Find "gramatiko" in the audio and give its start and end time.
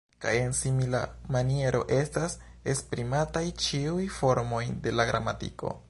5.13-5.77